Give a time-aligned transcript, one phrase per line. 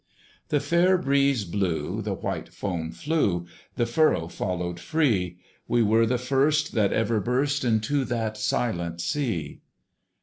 [0.49, 6.17] The fair breeze blew, the white foam flew, The furrow followed free: We were the
[6.17, 9.61] first that ever burst Into that silent sea.